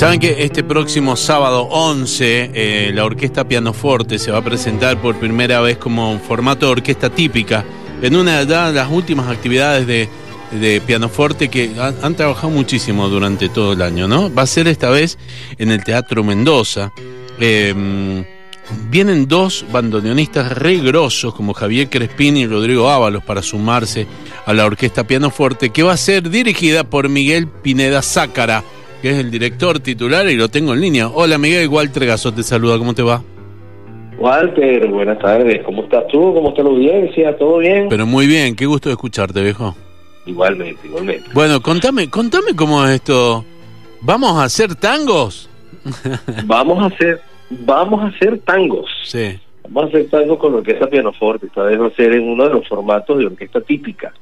Saben 0.00 0.18
que 0.18 0.44
este 0.44 0.64
próximo 0.64 1.14
sábado 1.14 1.64
11 1.64 2.52
eh, 2.54 2.90
la 2.94 3.04
orquesta 3.04 3.46
Pianoforte 3.46 4.18
se 4.18 4.30
va 4.30 4.38
a 4.38 4.42
presentar 4.42 4.98
por 4.98 5.16
primera 5.16 5.60
vez 5.60 5.76
como 5.76 6.18
formato 6.20 6.64
de 6.64 6.72
orquesta 6.72 7.10
típica 7.10 7.66
en 8.00 8.16
una 8.16 8.42
de 8.46 8.72
las 8.72 8.90
últimas 8.90 9.28
actividades 9.28 9.86
de, 9.86 10.08
de 10.52 10.80
Pianoforte 10.80 11.50
que 11.50 11.72
han, 12.00 12.14
trabajado 12.14 12.48
muchísimo 12.48 13.10
durante 13.10 13.50
todo 13.50 13.74
el 13.74 13.82
año, 13.82 14.08
¿no? 14.08 14.32
Va 14.32 14.44
a 14.44 14.46
ser 14.46 14.68
esta 14.68 14.88
vez 14.88 15.18
en 15.58 15.70
el 15.70 15.84
Teatro 15.84 16.24
Mendoza. 16.24 16.94
Eh, 17.38 18.24
vienen 18.88 19.28
dos 19.28 19.66
bandoneonistas 19.70 20.52
re 20.52 20.78
grosos 20.78 21.34
como 21.34 21.52
Javier 21.52 21.90
Crespín 21.90 22.38
y 22.38 22.46
Rodrigo 22.46 22.88
Ábalos 22.88 23.22
para 23.22 23.42
sumarse 23.42 24.06
a 24.46 24.54
la 24.54 24.64
orquesta 24.64 25.06
Pianoforte 25.06 25.68
que 25.68 25.82
va 25.82 25.92
a 25.92 25.98
ser 25.98 26.30
dirigida 26.30 26.84
por 26.84 27.10
Miguel 27.10 27.48
Pineda 27.48 28.00
Zácara 28.00 28.64
que 29.00 29.10
es 29.10 29.18
el 29.18 29.30
director 29.30 29.80
titular 29.80 30.28
y 30.28 30.36
lo 30.36 30.48
tengo 30.48 30.74
en 30.74 30.80
línea. 30.80 31.08
Hola 31.08 31.38
Miguel, 31.38 31.68
Walter 31.68 32.06
Gaso 32.06 32.32
te 32.32 32.42
saluda, 32.42 32.78
¿cómo 32.78 32.94
te 32.94 33.02
va? 33.02 33.22
Walter, 34.18 34.86
buenas 34.88 35.18
tardes, 35.18 35.62
¿cómo 35.64 35.84
estás 35.84 36.06
tú? 36.08 36.34
¿Cómo 36.34 36.50
está 36.50 36.62
la 36.62 36.68
audiencia? 36.68 37.36
¿Todo 37.38 37.58
bien? 37.58 37.86
Pero 37.88 38.06
muy 38.06 38.26
bien, 38.26 38.54
qué 38.54 38.66
gusto 38.66 38.90
escucharte, 38.90 39.42
viejo. 39.42 39.74
Igualmente, 40.26 40.86
igualmente. 40.86 41.24
Bueno, 41.32 41.62
contame, 41.62 42.10
contame 42.10 42.54
cómo 42.54 42.84
es 42.84 42.96
esto. 42.96 43.44
¿Vamos 44.02 44.36
a 44.38 44.44
hacer 44.44 44.74
tangos? 44.74 45.48
vamos 46.44 46.82
a 46.82 46.94
hacer, 46.94 47.20
vamos 47.48 48.02
a 48.02 48.08
hacer 48.08 48.38
tangos. 48.40 48.90
Sí. 49.04 49.38
Vamos 49.62 49.84
a 49.84 49.86
hacer 49.88 50.10
tangos 50.10 50.38
con 50.38 50.54
orquesta 50.54 50.86
pianoforte, 50.86 51.46
esta 51.46 51.62
vez 51.62 51.80
va 51.80 51.86
a 51.86 51.90
ser 51.92 52.12
en 52.12 52.28
uno 52.28 52.44
de 52.44 52.50
los 52.50 52.68
formatos 52.68 53.18
de 53.18 53.26
orquesta 53.26 53.60
típica, 53.62 54.12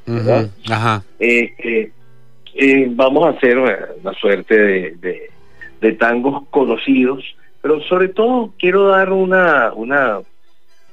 Ajá. 0.69 1.03
Eh, 1.19 1.55
eh, 1.59 1.91
vamos 2.91 3.25
a 3.27 3.31
hacer 3.37 3.57
eh, 3.59 3.77
una 4.03 4.13
suerte 4.15 4.59
de, 4.59 4.91
de, 5.01 5.31
de 5.81 5.93
tangos 5.93 6.45
conocidos, 6.51 7.25
pero 7.63 7.81
sobre 7.83 8.09
todo 8.09 8.53
quiero 8.59 8.89
dar 8.89 9.13
una, 9.13 9.73
una, 9.75 10.19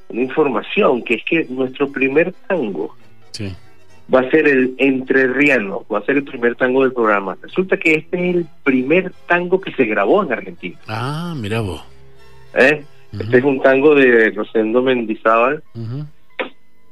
una 0.10 0.22
información, 0.22 1.02
que 1.04 1.16
es 1.16 1.24
que 1.26 1.46
nuestro 1.50 1.92
primer 1.92 2.34
tango 2.48 2.96
Sí. 3.32 3.52
va 4.14 4.22
a 4.22 4.30
ser 4.30 4.48
el 4.48 4.76
entrerriano, 4.78 5.86
va 5.92 6.00
a 6.00 6.06
ser 6.06 6.18
el 6.18 6.24
primer 6.24 6.56
tango 6.56 6.84
del 6.84 6.94
programa. 6.94 7.38
Resulta 7.42 7.78
que 7.78 7.96
este 7.96 8.30
es 8.30 8.36
el 8.38 8.46
primer 8.64 9.12
tango 9.28 9.60
que 9.60 9.74
se 9.74 9.86
grabó 9.86 10.24
en 10.24 10.32
Argentina. 10.34 10.78
Ah, 10.88 11.34
mira 11.36 11.62
vos. 11.62 11.84
¿eh? 12.54 12.84
Este 13.12 13.38
es 13.38 13.44
un 13.44 13.62
tango 13.62 13.96
de 13.96 14.30
Rosendo 14.32 14.82
Mendizábal, 14.82 15.64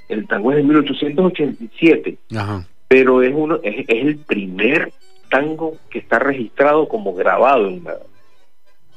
el 0.09 0.27
tango 0.27 0.51
es 0.51 0.57
de 0.57 0.63
1887, 0.63 2.17
Ajá. 2.35 2.66
Pero 2.94 3.22
es 3.23 3.33
uno 3.36 3.59
es, 3.63 3.86
es 3.88 4.05
el 4.05 4.17
primer 4.17 4.91
tango 5.30 5.77
que 5.89 5.97
está 5.99 6.19
registrado 6.19 6.88
como 6.88 7.13
grabado 7.16 7.67
en, 7.67 7.83
la- 7.83 7.97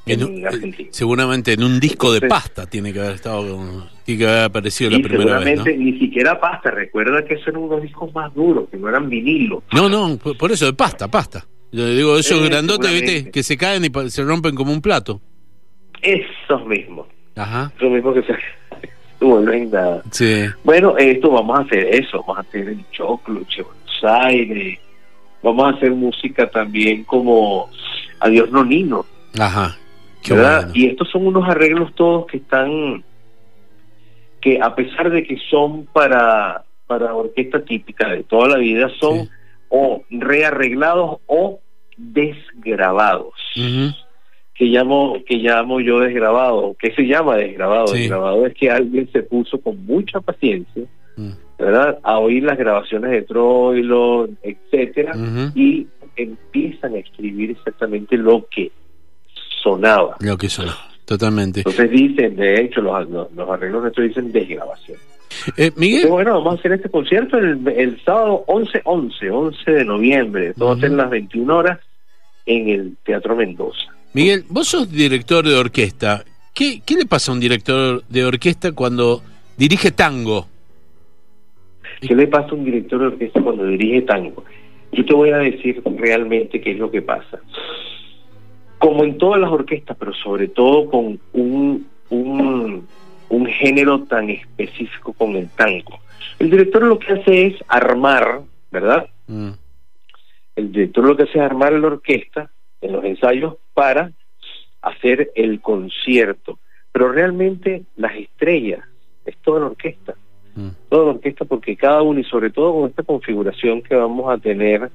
En 0.04 0.20
en 0.20 0.26
un- 0.26 0.46
Argentina. 0.46 0.88
seguramente 0.92 1.52
en 1.54 1.62
un 1.64 1.80
disco 1.80 2.12
de 2.12 2.20
pasta 2.28 2.66
tiene 2.66 2.92
que 2.92 3.00
haber 3.00 3.14
estado, 3.14 3.88
tiene 4.04 4.18
que 4.20 4.28
haber 4.28 4.44
aparecido 4.44 4.90
la 4.90 4.98
primera 4.98 5.38
vez, 5.38 5.44
seguramente 5.60 5.76
ni 5.78 5.98
siquiera 5.98 6.38
pasta, 6.38 6.70
recuerda 6.70 7.24
que 7.24 7.34
esos 7.34 7.48
eran 7.48 7.62
unos 7.62 7.80
discos 7.82 8.14
más 8.14 8.34
duros, 8.34 8.68
que 8.70 8.76
no 8.76 8.88
eran 8.88 9.08
vinilo. 9.08 9.62
¿no? 9.72 9.88
No, 9.88 10.08
no, 10.08 10.18
por 10.18 10.36
por 10.36 10.52
eso 10.52 10.66
de 10.66 10.74
pasta, 10.74 11.08
pasta. 11.10 11.46
Yo 11.72 11.86
digo, 11.88 12.16
esos 12.18 12.40
Eh, 12.42 12.48
grandotes, 12.48 12.92
viste, 12.92 13.30
que 13.30 13.42
se 13.42 13.56
caen 13.56 13.84
y 13.84 14.10
se 14.10 14.22
rompen 14.22 14.54
como 14.54 14.72
un 14.72 14.80
plato. 14.82 15.20
Esos 16.02 16.66
mismos, 16.66 17.06
Ajá. 17.34 17.72
esos 17.76 17.90
mismos 17.90 18.14
que 18.14 18.22
se 18.22 18.32
no 19.20 19.28
vuelven 19.28 19.70
nada. 19.70 20.02
Sí. 20.12 20.44
Bueno, 20.62 20.96
esto 20.98 21.30
vamos 21.30 21.58
a 21.58 21.62
hacer 21.62 21.86
eso, 21.94 22.18
vamos 22.20 22.38
a 22.38 22.40
hacer 22.42 22.68
el 22.68 22.84
choclo, 22.92 23.40
Buenos 23.48 23.64
Aires, 24.04 24.78
vamos 25.42 25.66
a 25.66 25.76
hacer 25.76 25.92
música 25.92 26.48
también 26.50 27.04
como 27.04 27.68
Adiós 28.20 28.50
Nonino, 28.50 29.04
Ajá. 29.38 29.76
Qué 30.22 30.34
¿verdad? 30.34 30.66
bueno. 30.66 30.72
Y 30.74 30.86
estos 30.86 31.08
son 31.10 31.26
unos 31.26 31.48
arreglos 31.48 31.94
todos 31.94 32.26
que 32.26 32.38
están, 32.38 33.04
que 34.40 34.60
a 34.60 34.74
pesar 34.74 35.10
de 35.10 35.24
que 35.24 35.36
son 35.50 35.86
para, 35.86 36.64
para 36.86 37.14
orquesta 37.14 37.64
típica 37.64 38.08
de 38.08 38.22
toda 38.24 38.48
la 38.48 38.58
vida, 38.58 38.88
son 39.00 39.24
Sí. 39.24 39.30
o 39.68 40.02
rearreglados 40.10 41.18
o 41.26 41.60
desgrabados. 41.96 43.34
Ujú. 43.56 43.94
que 44.54 44.64
llamo 44.64 45.18
que 45.26 45.36
llamo 45.36 45.80
yo 45.80 46.00
desgrabado, 46.00 46.74
¿qué 46.78 46.90
se 46.94 47.02
llama 47.02 47.36
desgrabado? 47.36 47.88
Sí. 47.88 47.98
Desgrabado 47.98 48.46
es 48.46 48.54
que 48.54 48.70
alguien 48.70 49.06
se 49.12 49.22
puso 49.22 49.60
con 49.60 49.84
mucha 49.84 50.18
paciencia, 50.20 50.82
Mm. 51.18 51.32
¿Verdad? 51.58 51.98
A 52.02 52.18
oír 52.18 52.42
las 52.42 52.58
grabaciones 52.58 53.10
de 53.10 53.22
Troilo, 53.22 54.28
etcétera, 54.42 55.12
y 55.54 55.86
empiezan 56.16 56.94
a 56.94 56.98
escribir 56.98 57.50
exactamente 57.50 58.16
lo 58.16 58.46
que 58.50 58.70
sonaba. 59.62 60.16
Lo 60.20 60.36
que 60.36 60.48
son. 60.48 60.66
Totalmente. 61.04 61.60
Entonces 61.60 61.90
dicen, 61.90 62.36
de 62.36 62.62
hecho, 62.62 62.80
los, 62.80 63.08
los, 63.08 63.32
los 63.32 63.48
arreglos 63.48 63.84
de 63.84 63.88
esto 63.90 64.02
dicen 64.02 64.32
desgrabación. 64.32 64.98
Eh, 65.56 65.70
Miguel, 65.76 66.02
Entonces, 66.02 66.10
bueno, 66.10 66.32
vamos 66.38 66.56
a 66.56 66.58
hacer 66.58 66.72
este 66.72 66.88
concierto 66.88 67.38
el, 67.38 67.66
el 67.68 68.02
sábado 68.04 68.44
11-11, 68.48 69.30
11 69.32 69.70
de 69.70 69.84
noviembre. 69.84 70.54
Todo 70.54 70.70
va 70.70 70.74
a 70.74 70.80
ser 70.80 70.90
las 70.90 71.10
21 71.10 71.56
horas 71.56 71.78
en 72.46 72.68
el 72.68 72.96
Teatro 73.04 73.36
Mendoza. 73.36 73.92
Miguel, 74.14 74.44
vos 74.48 74.68
sos 74.68 74.90
director 74.90 75.46
de 75.46 75.54
orquesta. 75.54 76.24
¿Qué, 76.54 76.80
¿Qué 76.84 76.94
le 76.94 77.06
pasa 77.06 77.30
a 77.30 77.34
un 77.34 77.40
director 77.40 78.02
de 78.08 78.24
orquesta 78.24 78.72
cuando 78.72 79.22
dirige 79.56 79.90
tango? 79.90 80.48
¿Qué 82.00 82.14
le 82.14 82.26
pasa 82.26 82.50
a 82.50 82.54
un 82.54 82.64
director 82.64 83.00
de 83.00 83.06
orquesta 83.06 83.40
cuando 83.42 83.66
dirige 83.66 84.02
tango? 84.02 84.44
Yo 84.92 85.04
te 85.04 85.14
voy 85.14 85.30
a 85.30 85.38
decir 85.38 85.82
realmente 85.84 86.60
qué 86.60 86.72
es 86.72 86.78
lo 86.78 86.90
que 86.90 87.02
pasa. 87.02 87.40
Como 88.78 89.04
en 89.04 89.18
todas 89.18 89.40
las 89.40 89.50
orquestas, 89.50 89.96
pero 89.98 90.12
sobre 90.14 90.48
todo 90.48 90.88
con 90.90 91.18
un, 91.32 91.86
un, 92.10 92.86
un 93.28 93.46
género 93.46 94.02
tan 94.04 94.30
específico 94.30 95.12
como 95.12 95.38
el 95.38 95.48
tango. 95.50 95.98
El 96.38 96.50
director 96.50 96.82
lo 96.82 96.98
que 96.98 97.14
hace 97.14 97.46
es 97.46 97.54
armar, 97.68 98.42
¿verdad? 98.70 99.08
Mm, 99.26 99.50
El 100.56 100.72
director 100.72 101.04
lo 101.04 101.16
que 101.16 101.24
hace 101.24 101.38
es 101.38 101.44
armar 101.44 101.72
la 101.72 101.86
orquesta 101.86 102.50
en 102.80 102.92
los 102.92 103.04
ensayos 103.04 103.56
para 103.74 104.12
hacer 104.82 105.32
el 105.34 105.60
concierto. 105.60 106.58
Pero 106.92 107.10
realmente 107.10 107.84
las 107.96 108.14
estrellas 108.14 108.80
es 109.24 109.36
toda 109.38 109.60
la 109.60 109.66
orquesta 109.66 110.14
mm. 110.56 110.68
toda 110.88 111.04
la 111.04 111.10
orquesta 111.12 111.44
porque 111.44 111.76
cada 111.76 112.02
uno 112.02 112.20
y 112.20 112.24
sobre 112.24 112.50
todo 112.50 112.72
con 112.74 112.90
esta 112.90 113.02
configuración 113.02 113.82
que 113.82 113.94
vamos 113.94 114.28
a 114.32 114.38
tener 114.38 114.90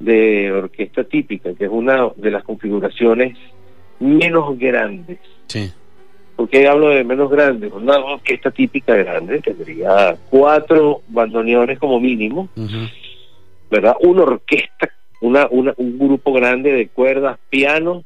de 0.00 0.50
orquesta 0.50 1.04
típica, 1.04 1.54
que 1.54 1.64
es 1.64 1.70
una 1.70 2.08
de 2.16 2.30
las 2.30 2.42
configuraciones 2.42 3.38
menos 4.00 4.58
grandes. 4.58 5.18
Sí. 5.46 5.72
¿Por 6.34 6.48
qué 6.48 6.66
hablo 6.66 6.88
de 6.88 7.04
menos 7.04 7.30
grandes? 7.30 7.72
Una 7.72 7.98
orquesta 7.98 8.50
típica 8.50 8.96
grande 8.96 9.40
tendría 9.40 10.16
cuatro 10.28 11.02
bandoneones 11.08 11.78
como 11.78 12.00
mínimo. 12.00 12.48
¿verdad? 13.72 13.96
Una 14.00 14.24
orquesta, 14.24 14.90
una, 15.22 15.48
una, 15.50 15.72
un 15.78 15.98
grupo 15.98 16.32
grande 16.34 16.72
de 16.72 16.88
cuerdas, 16.88 17.38
piano 17.48 18.04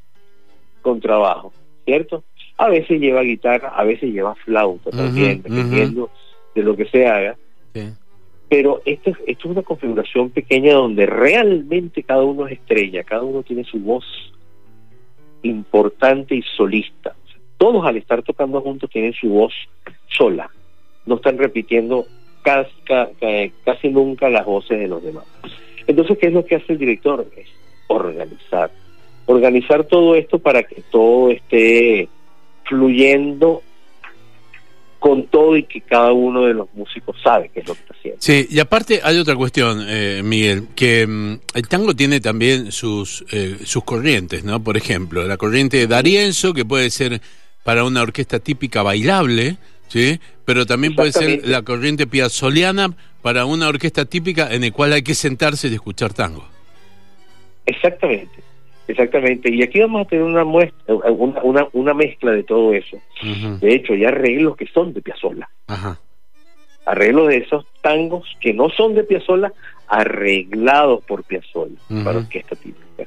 con 0.81 1.01
trabajo, 1.01 1.53
¿cierto? 1.85 2.23
A 2.57 2.69
veces 2.69 3.01
lleva 3.01 3.23
guitarra, 3.23 3.71
a 3.71 3.83
veces 3.83 4.13
lleva 4.13 4.37
flauta 4.37 4.91
también, 4.91 5.43
dependiendo 5.43 6.09
de 6.57 6.63
lo 6.65 6.75
que 6.77 6.87
se 6.87 7.07
haga. 7.07 7.37
Sí. 7.75 7.83
pero 8.49 8.81
esto, 8.85 9.11
es- 9.11 9.17
esto 9.27 9.49
es 9.49 9.51
una 9.53 9.63
configuración 9.63 10.31
pequeña 10.31 10.73
donde 10.75 11.05
realmente 11.07 12.03
cada 12.05 12.23
uno 12.25 12.47
es 12.47 12.53
estrella, 12.55 13.03
cada 13.05 13.23
uno 13.23 13.43
tiene 13.43 13.65
su 13.65 13.79
voz 13.81 14.05
importante 15.43 16.35
y 16.37 16.43
solista. 16.57 17.11
O 17.25 17.29
sea, 17.29 17.41
Todos 17.59 17.87
al 17.87 17.97
estar 17.97 18.23
tocando 18.23 18.61
juntos 18.61 18.89
tienen 18.91 19.13
su 19.15 19.29
voz 19.29 19.53
sola, 20.09 20.49
no 21.07 21.17
están 21.17 21.39
repitiendo 21.39 22.07
casi, 22.43 22.71
casi 23.65 23.89
nunca 23.89 24.29
las 24.29 24.47
voces 24.47 24.79
de 24.79 24.89
los 24.89 25.03
demás. 25.03 25.25
Entonces, 25.87 26.17
¿qué 26.19 26.27
es 26.29 26.33
lo 26.33 26.45
que 26.45 26.57
hace 26.57 26.73
el 26.75 26.79
director? 26.79 27.27
Es 27.37 27.49
organizar. 27.89 28.71
Organizar 29.27 29.85
todo 29.85 30.15
esto 30.15 30.39
para 30.39 30.63
que 30.63 30.83
todo 30.91 31.31
esté 31.31 32.09
fluyendo 32.65 33.63
con 34.99 35.27
todo 35.27 35.57
y 35.57 35.65
que 35.65 35.81
cada 35.81 36.13
uno 36.13 36.47
de 36.47 36.55
los 36.55 36.69
músicos 36.75 37.17
sabe 37.23 37.51
qué 37.53 37.61
es 37.61 37.69
lo 37.69 37.75
que 37.75 37.81
está 37.81 37.95
haciendo. 37.95 38.21
Sí, 38.21 38.47
y 38.51 38.59
aparte 38.59 39.01
hay 39.03 39.19
otra 39.19 39.37
cuestión, 39.37 39.85
eh, 39.87 40.23
Miguel, 40.25 40.69
que 40.75 41.07
mm, 41.07 41.41
el 41.55 41.69
tango 41.69 41.95
tiene 41.95 42.21
también 42.21 42.73
sus, 42.73 43.25
eh, 43.31 43.57
sus 43.65 43.85
corrientes, 43.85 44.45
¿no? 44.45 44.63
Por 44.63 44.77
ejemplo, 44.77 45.25
la 45.25 45.37
corriente 45.37 45.77
de 45.77 45.87
Darienzo, 45.87 46.55
que 46.55 46.65
puede 46.65 46.91
ser 46.91 47.21
para 47.63 47.85
una 47.85 48.03
orquesta 48.03 48.39
típica 48.39 48.83
bailable, 48.83 49.57
¿sí? 49.89 50.21
pero 50.45 50.65
también 50.65 50.95
puede 50.95 51.13
ser 51.13 51.47
la 51.47 51.63
corriente 51.63 52.07
piazzoliana 52.07 52.97
para 53.21 53.45
una 53.45 53.69
orquesta 53.69 54.05
típica 54.05 54.55
en 54.55 54.63
el 54.63 54.73
cual 54.73 54.93
hay 54.93 55.03
que 55.03 55.15
sentarse 55.15 55.69
y 55.69 55.75
escuchar 55.75 56.15
tango. 56.15 56.47
Exactamente, 57.67 58.31
exactamente. 58.89 59.53
Y 59.53 59.63
aquí 59.63 59.81
vamos 59.81 60.03
a 60.07 60.09
tener 60.09 60.25
una 60.25 60.45
muestra, 60.45 60.95
una, 60.95 61.43
una, 61.43 61.69
una 61.73 61.95
mezcla 61.95 62.33
de 62.33 62.43
todo 62.45 62.73
eso. 62.73 62.99
De 63.61 63.75
hecho, 63.75 63.93
hay 63.95 64.05
arreglos 64.05 64.57
que 64.57 64.67
son 64.67 64.93
de 64.93 65.03
Piazzolla. 65.03 65.49
Ajá. 65.67 65.99
Arreglos 66.87 67.29
de 67.29 67.39
esos 67.39 67.67
tangos 67.83 68.25
que 68.41 68.53
no 68.55 68.69
son 68.71 68.95
de 68.95 69.05
Piazzolla, 69.05 69.53
arreglados 69.89 71.05
por 71.05 71.25
Piazzolla 71.25 71.75
Ujú. 71.91 72.05
para 72.05 72.19
orquesta 72.19 72.55
típica. 72.57 73.05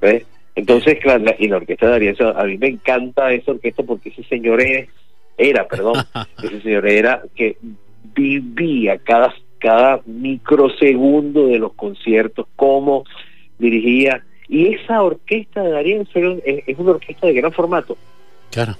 ¿Ves? 0.00 0.26
Entonces, 0.54 0.98
claro, 1.00 1.22
la- 1.24 1.36
y 1.38 1.48
la 1.48 1.56
orquesta 1.58 1.88
de 1.88 1.94
Arienzo, 1.96 2.36
a 2.36 2.44
mí 2.44 2.56
me 2.58 2.68
encanta 2.68 3.30
esa 3.32 3.52
orquesta 3.52 3.82
porque 3.82 4.08
ese 4.08 4.24
señor 4.24 4.60
es, 4.62 4.88
era, 5.36 5.66
perdón, 5.68 5.94
ese 6.42 6.60
señor 6.62 6.86
era 6.88 7.22
que 7.34 7.56
vivía 8.14 8.98
cada, 8.98 9.34
cada 9.58 10.00
microsegundo 10.06 11.46
de 11.48 11.58
los 11.58 11.74
conciertos, 11.74 12.46
cómo 12.56 13.04
dirigía. 13.58 14.24
Y 14.48 14.74
esa 14.74 15.02
orquesta 15.02 15.62
de 15.62 15.98
un- 16.26 16.42
es, 16.44 16.78
una 16.78 16.92
orquesta 16.92 17.26
de 17.26 17.32
gran 17.34 17.52
formato, 17.52 17.96
Claro. 18.50 18.76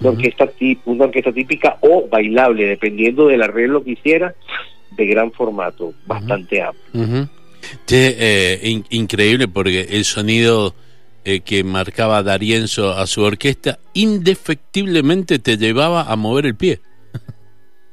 una 0.00 0.10
orquesta, 0.10 0.50
una 0.86 1.04
orquesta 1.04 1.32
típica 1.32 1.78
o 1.80 2.08
bailable, 2.08 2.66
dependiendo 2.66 3.28
del 3.28 3.42
arreglo 3.42 3.84
que 3.84 3.92
hiciera, 3.92 4.34
de 4.96 5.06
gran 5.06 5.32
formato, 5.32 5.94
bastante 6.06 6.60
amplio. 6.60 7.28
Eh, 7.90 8.58
in- 8.64 8.84
increíble 8.90 9.46
porque 9.48 9.82
el 9.90 10.04
sonido 10.04 10.74
eh, 11.24 11.38
que 11.40 11.62
marcaba 11.62 12.22
Darienzo 12.24 12.90
a 12.90 13.06
su 13.06 13.22
orquesta 13.22 13.78
indefectiblemente 13.94 15.38
te 15.38 15.56
llevaba 15.56 16.02
a 16.10 16.16
mover 16.16 16.46
el 16.46 16.56
pie. 16.56 16.80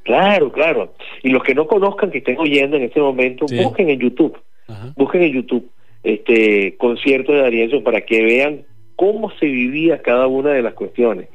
Claro, 0.03 0.51
claro. 0.51 0.95
Y 1.21 1.29
los 1.29 1.43
que 1.43 1.53
no 1.53 1.67
conozcan, 1.67 2.09
que 2.09 2.17
estén 2.17 2.39
oyendo 2.39 2.77
en 2.77 2.83
este 2.85 2.99
momento, 2.99 3.47
Sí. 3.47 3.57
busquen 3.57 3.91
en 3.91 3.99
YouTube, 3.99 4.35
Ajá. 4.67 4.91
busquen 4.95 5.21
en 5.21 5.33
YouTube 5.33 5.69
este 6.03 6.75
concierto 6.77 7.31
de 7.31 7.41
Darienzo 7.41 7.83
para 7.83 8.01
que 8.01 8.23
vean 8.23 8.61
cómo 8.95 9.31
se 9.39 9.45
vivía 9.45 10.01
cada 10.01 10.27
una 10.27 10.51
de 10.51 10.61
las 10.61 10.73
cuestiones. 10.73 11.27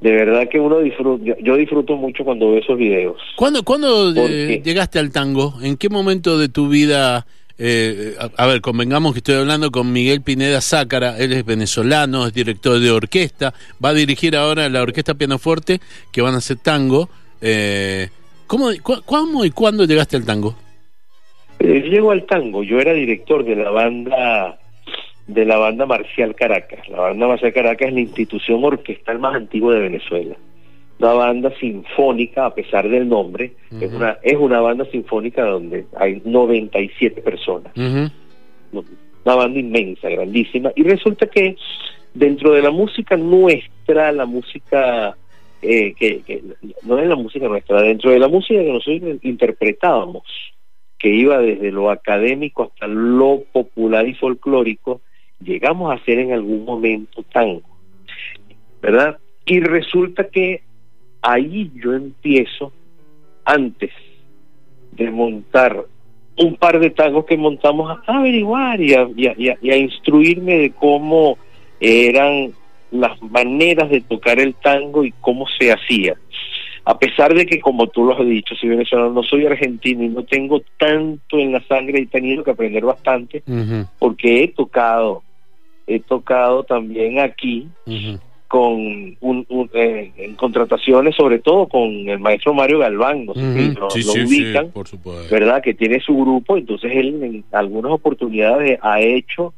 De 0.00 0.12
verdad 0.12 0.48
que 0.48 0.60
uno 0.60 0.80
disfruta, 0.80 1.24
yo, 1.24 1.34
yo 1.42 1.56
disfruto 1.56 1.96
mucho 1.96 2.24
cuando 2.24 2.50
veo 2.50 2.58
esos 2.60 2.76
videos. 2.78 3.16
¿Cuándo, 3.36 3.62
cuándo, 3.64 4.12
¿Por 4.14 4.30
eh, 4.30 4.60
llegaste 4.64 4.98
al 4.98 5.10
tango? 5.10 5.54
¿En 5.62 5.76
qué 5.76 5.88
momento 5.88 6.38
de 6.38 6.48
tu 6.48 6.68
vida? 6.68 7.26
eh, 7.58 8.14
a, 8.20 8.44
a 8.44 8.46
ver, 8.46 8.60
convengamos 8.60 9.14
que 9.14 9.20
estoy 9.20 9.36
hablando 9.36 9.70
con 9.70 9.90
Miguel 9.90 10.20
Pineda 10.20 10.60
Zácara, 10.60 11.16
él 11.18 11.32
es 11.32 11.44
venezolano, 11.46 12.26
es 12.26 12.34
director 12.34 12.78
de 12.78 12.90
orquesta, 12.90 13.54
va 13.82 13.88
a 13.88 13.94
dirigir 13.94 14.36
ahora 14.36 14.68
la 14.68 14.82
orquesta 14.82 15.14
Pianoforte, 15.14 15.80
que 16.12 16.20
van 16.20 16.34
a 16.34 16.38
hacer 16.38 16.58
tango. 16.58 17.08
Eh, 17.40 18.08
¿cómo, 18.46 18.68
cu- 18.82 19.00
¿Cómo 19.06 19.44
y 19.46 19.50
cuándo 19.50 19.86
llegaste 19.86 20.16
al 20.18 20.26
tango? 20.26 20.54
Eh, 21.58 21.82
llego 21.82 22.10
al 22.10 22.24
tango, 22.24 22.62
yo 22.62 22.78
era 22.78 22.92
director 22.92 23.44
de 23.44 23.56
la 23.56 23.70
banda 23.70 24.58
de 25.26 25.44
la 25.44 25.58
banda 25.58 25.86
Marcial 25.86 26.34
Caracas. 26.34 26.88
La 26.88 27.00
banda 27.00 27.26
Marcial 27.26 27.52
Caracas 27.52 27.88
es 27.88 27.94
la 27.94 28.00
institución 28.00 28.62
orquestal 28.64 29.18
más 29.18 29.34
antigua 29.34 29.74
de 29.74 29.80
Venezuela. 29.80 30.36
Una 30.98 31.12
banda 31.12 31.52
sinfónica, 31.58 32.46
a 32.46 32.54
pesar 32.54 32.88
del 32.88 33.08
nombre, 33.08 33.52
es 33.80 33.92
una 33.92 34.18
es 34.22 34.36
una 34.36 34.60
banda 34.60 34.84
sinfónica 34.86 35.44
donde 35.44 35.86
hay 35.96 36.22
97 36.24 37.20
personas. 37.20 37.72
Una 37.76 39.34
banda 39.34 39.58
inmensa, 39.58 40.08
grandísima. 40.08 40.72
Y 40.74 40.84
resulta 40.84 41.26
que 41.26 41.56
dentro 42.14 42.52
de 42.52 42.62
la 42.62 42.70
música 42.70 43.16
nuestra, 43.16 44.12
la 44.12 44.24
música 44.24 45.16
eh, 45.60 45.94
que, 45.94 46.22
que 46.22 46.42
no 46.82 46.98
es 46.98 47.08
la 47.08 47.16
música 47.16 47.46
nuestra, 47.48 47.82
dentro 47.82 48.10
de 48.10 48.18
la 48.18 48.28
música 48.28 48.60
que 48.60 48.72
nosotros 48.72 49.18
interpretábamos, 49.22 50.22
que 50.98 51.08
iba 51.10 51.38
desde 51.38 51.70
lo 51.72 51.90
académico 51.90 52.64
hasta 52.64 52.86
lo 52.86 53.42
popular 53.52 54.06
y 54.08 54.14
folclórico, 54.14 55.00
llegamos 55.42 55.90
a 55.90 55.94
hacer 55.96 56.18
en 56.18 56.32
algún 56.32 56.64
momento 56.64 57.22
tango, 57.32 57.62
¿verdad? 58.80 59.18
Y 59.44 59.60
resulta 59.60 60.28
que 60.28 60.62
ahí 61.22 61.70
yo 61.74 61.92
empiezo, 61.94 62.72
antes 63.44 63.90
de 64.92 65.10
montar 65.10 65.84
un 66.38 66.56
par 66.56 66.78
de 66.80 66.90
tangos 66.90 67.24
que 67.26 67.36
montamos 67.36 67.90
a 68.06 68.16
averiguar 68.18 68.80
y 68.80 68.94
a, 68.94 69.08
y 69.16 69.70
a- 69.70 69.76
instruirme 69.76 70.58
de 70.58 70.70
cómo 70.70 71.38
eran 71.80 72.52
las 72.90 73.20
maneras 73.22 73.90
de 73.90 74.00
tocar 74.00 74.38
el 74.40 74.54
tango 74.54 75.04
y 75.04 75.12
cómo 75.20 75.46
se 75.58 75.72
hacía. 75.72 76.14
A 76.88 76.96
pesar 76.98 77.34
de 77.34 77.44
que, 77.46 77.60
como 77.60 77.88
tú 77.88 78.04
lo 78.04 78.12
has 78.16 78.24
dicho, 78.24 78.54
si 78.54 78.68
venezolano, 78.68 79.10
no 79.12 79.22
soy 79.24 79.44
argentino 79.44 80.04
y 80.04 80.08
no 80.08 80.22
tengo 80.22 80.62
tanto 80.78 81.36
en 81.38 81.50
la 81.52 81.60
sangre, 81.66 81.98
he 82.00 82.06
tenido 82.06 82.44
que 82.44 82.52
aprender 82.52 82.84
bastante 82.84 83.42
porque 83.98 84.44
he 84.44 84.48
tocado, 84.48 85.22
he 85.88 85.98
tocado 85.98 86.62
también 86.62 87.18
aquí 87.18 87.66
con 88.46 88.74
un, 89.20 89.44
un- 89.48 89.70
eh, 89.74 90.12
en 90.16 90.36
contrataciones, 90.36 91.16
sobre 91.16 91.40
todo 91.40 91.66
con 91.66 91.90
el 92.08 92.20
maestro 92.20 92.54
Mario 92.54 92.78
Galván, 92.78 93.26
no 93.26 93.34
sé 93.34 93.40
si 93.52 93.70
Ujú. 93.70 93.80
lo, 93.80 93.90
Sí, 93.90 94.02
lo 94.04 94.12
sí, 94.12 94.26
sí, 94.28 94.42
ubican, 94.44 94.70
por 94.70 94.86
supuesto. 94.86 95.34
¿verdad? 95.34 95.60
Que 95.62 95.74
tiene 95.74 95.98
su 95.98 96.16
grupo, 96.16 96.56
entonces 96.56 96.92
él 96.94 97.20
en 97.24 97.44
algunas 97.50 97.90
oportunidades 97.90 98.78
ha 98.80 99.00
hecho 99.00 99.52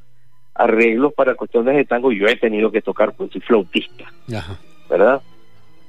arreglos 0.54 1.12
para 1.12 1.34
cuestiones 1.34 1.76
de 1.76 1.84
tango 1.84 2.10
y 2.10 2.18
yo 2.18 2.26
he 2.26 2.36
tenido 2.36 2.72
que 2.72 2.80
tocar, 2.80 3.12
pues 3.14 3.30
soy 3.32 3.42
flautista, 3.42 4.04
Ajá. 4.34 4.58
¿verdad? 4.88 5.20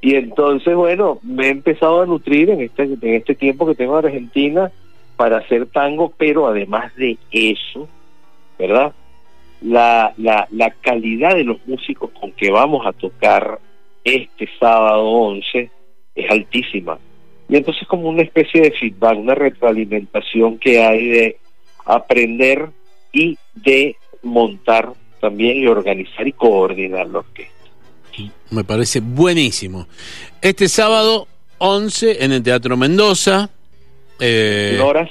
Y 0.01 0.15
entonces, 0.15 0.75
bueno, 0.75 1.19
me 1.23 1.47
he 1.47 1.49
empezado 1.49 2.01
a 2.01 2.05
nutrir 2.05 2.49
en 2.49 2.61
este, 2.61 2.83
en 2.83 3.15
este 3.15 3.35
tiempo 3.35 3.65
que 3.65 3.75
tengo 3.75 3.99
en 3.99 4.05
Argentina 4.05 4.71
para 5.17 5.39
hacer 5.39 5.65
tango, 5.65 6.13
pero 6.17 6.47
además 6.47 6.95
de 6.95 7.17
eso, 7.31 7.89
¿verdad? 8.57 8.93
La, 9.61 10.13
la, 10.17 10.73
calidad 10.79 11.35
de 11.35 11.43
los 11.43 11.57
músicos 11.67 12.11
con 12.11 12.31
que 12.31 12.49
vamos 12.49 12.85
a 12.85 12.93
tocar 12.93 13.59
este 14.05 14.47
sábado 14.57 15.05
11 15.05 15.69
es 16.15 16.31
altísima. 16.31 16.97
Y 17.49 17.57
entonces 17.57 17.85
como 17.87 18.07
una 18.07 18.21
especie 18.21 18.61
de 18.61 18.71
feedback, 18.71 19.17
una 19.17 19.35
retroalimentación 19.35 20.57
que 20.59 20.81
hay 20.81 21.07
de 21.09 21.37
aprender 21.83 22.69
y 23.11 23.37
de 23.55 23.97
montar 24.23 24.93
también 25.19 25.57
y 25.57 25.67
organizar 25.67 26.25
y 26.25 26.31
coordinar 26.31 27.07
la 27.07 27.19
orquesta. 27.19 27.58
Me 28.51 28.63
parece 28.63 28.99
buenísimo. 28.99 29.87
Este 30.41 30.67
sábado 30.67 31.27
11 31.59 32.23
en 32.23 32.31
el 32.31 32.43
Teatro 32.43 32.75
Mendoza, 32.77 33.49
eh, 34.19 34.73
¿En 34.75 34.81
horas? 34.81 35.09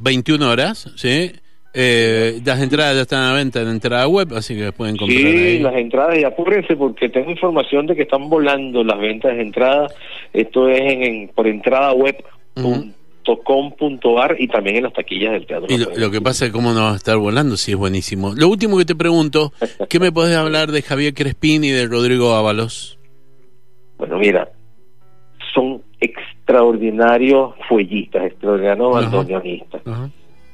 21 0.00 0.50
horas, 0.50 0.90
¿sí? 0.96 1.32
Eh, 1.74 2.40
las 2.44 2.60
entradas 2.60 2.96
ya 2.96 3.02
están 3.02 3.22
a 3.22 3.28
la 3.32 3.36
venta 3.36 3.60
en 3.60 3.68
entrada 3.68 4.08
web, 4.08 4.32
así 4.34 4.56
que 4.56 4.72
pueden 4.72 4.96
comprar 4.96 5.20
Sí, 5.20 5.26
ahí. 5.26 5.58
las 5.60 5.74
entradas, 5.76 6.18
y 6.18 6.24
apúrense 6.24 6.74
porque 6.76 7.08
tengo 7.08 7.30
información 7.30 7.86
de 7.86 7.94
que 7.94 8.02
están 8.02 8.28
volando 8.28 8.82
las 8.82 8.98
ventas 8.98 9.36
de 9.36 9.42
entradas. 9.42 9.92
Esto 10.32 10.68
es 10.68 10.80
en, 10.80 11.02
en- 11.02 11.28
por 11.28 11.46
entrada 11.46 11.92
web 11.92 12.16
com 13.36 13.70
punto 13.76 14.18
ar 14.20 14.36
y 14.38 14.48
también 14.48 14.76
en 14.76 14.84
las 14.84 14.92
taquillas 14.92 15.32
del 15.32 15.46
teatro. 15.46 15.66
Y 15.68 15.76
lo, 15.78 15.90
lo 15.96 16.10
que 16.10 16.20
pasa 16.20 16.46
es 16.46 16.52
cómo 16.52 16.72
no 16.72 16.82
va 16.82 16.92
a 16.92 16.96
estar 16.96 17.16
volando, 17.18 17.56
sí 17.56 17.72
es 17.72 17.76
buenísimo. 17.78 18.32
Lo 18.34 18.48
último 18.48 18.78
que 18.78 18.84
te 18.84 18.94
pregunto, 18.94 19.52
¿qué 19.88 20.00
me 20.00 20.10
podés 20.12 20.36
hablar 20.36 20.72
de 20.72 20.82
Javier 20.82 21.14
Crespín 21.14 21.64
y 21.64 21.70
de 21.70 21.86
Rodrigo 21.86 22.34
Ábalos? 22.34 22.98
Bueno, 23.98 24.18
mira, 24.18 24.48
son 25.54 25.82
extraordinarios 26.00 27.54
fuellistas, 27.68 28.24
extraordinarios 28.26 28.92
bandoneonistas. 28.94 29.82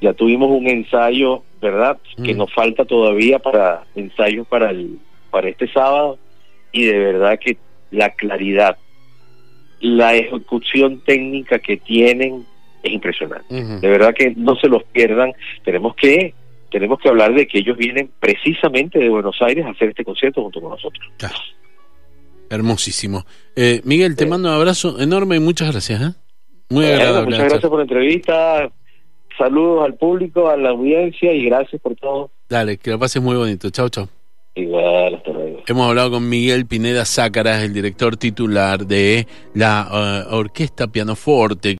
Ya 0.01 0.13
tuvimos 0.13 0.49
un 0.51 0.67
ensayo, 0.67 1.43
¿verdad? 1.61 1.97
Que 2.23 2.33
Mm. 2.33 2.37
nos 2.37 2.53
falta 2.53 2.85
todavía 2.85 3.39
para 3.39 3.83
ensayos 3.95 4.45
para 4.47 4.69
el 4.71 4.99
para 5.31 5.49
este 5.49 5.67
sábado 5.71 6.17
y 6.71 6.83
de 6.85 6.97
verdad 6.97 7.39
que 7.39 7.57
la 7.91 8.09
claridad, 8.11 8.77
la 9.81 10.15
ejecución 10.15 11.01
técnica 11.05 11.59
que 11.59 11.77
tienen 11.77 12.45
es 12.87 12.93
impresionante. 12.93 13.45
De 13.63 13.87
verdad 13.89 14.13
que 14.13 14.33
no 14.35 14.55
se 14.55 14.67
los 14.67 14.83
pierdan. 14.85 15.31
Tenemos 15.63 15.95
que 15.95 16.33
tenemos 16.71 16.99
que 16.99 17.07
hablar 17.07 17.33
de 17.33 17.47
que 17.47 17.59
ellos 17.59 17.77
vienen 17.77 18.09
precisamente 18.19 18.99
de 18.99 19.07
Buenos 19.07 19.37
Aires 19.41 19.65
a 19.65 19.69
hacer 19.69 19.89
este 19.89 20.03
concierto 20.03 20.41
junto 20.41 20.59
con 20.59 20.71
nosotros. 20.71 21.05
Claro. 21.17 21.35
Hermosísimo. 22.49 23.25
Eh, 23.55 23.81
Miguel, 23.85 24.15
te 24.15 24.25
Sí. 24.25 24.29
mando 24.29 24.49
un 24.49 24.55
abrazo 24.55 24.99
enorme 24.99 25.37
y 25.37 25.39
muchas 25.39 25.71
gracias. 25.71 26.01
¿eh? 26.01 26.13
Muy 26.69 26.83
Bueno, 26.85 26.95
agradable. 27.01 27.25
muchas 27.31 27.49
gracias 27.49 27.69
por 27.69 27.77
la 27.79 27.83
entrevista. 27.83 28.69
Saludos 29.37 29.85
al 29.85 29.95
público, 29.95 30.49
a 30.49 30.57
la 30.57 30.69
audiencia 30.69 31.33
y 31.33 31.45
gracias 31.45 31.81
por 31.81 31.95
todo. 31.95 32.29
Dale, 32.49 32.77
que 32.77 32.91
lo 32.91 32.99
pases 32.99 33.21
muy 33.21 33.35
bonito. 33.35 33.69
Chao, 33.69 33.89
chao. 33.89 34.07
Igual, 34.57 35.15
hasta 35.15 35.31
luego. 35.31 35.63
Hemos 35.67 35.89
hablado 35.89 36.11
con 36.11 36.29
Miguel 36.29 36.65
Pineda 36.65 37.03
Zácaras, 37.03 37.61
el 37.63 37.73
director 37.73 38.15
titular 38.15 38.85
de 38.85 39.27
la 39.53 40.23
eh, 40.29 40.33
Orquesta 40.33 40.87
Pianoforte. 40.87 41.73